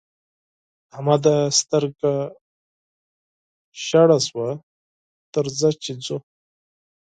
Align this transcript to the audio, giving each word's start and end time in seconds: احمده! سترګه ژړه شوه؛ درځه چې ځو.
احمده! 0.95 1.35
سترګه 1.59 2.13
ژړه 3.85 4.17
شوه؛ 4.27 4.49
درځه 5.33 5.69
چې 5.83 5.91
ځو. 6.05 6.17